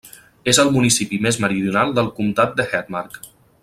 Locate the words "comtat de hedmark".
2.19-3.27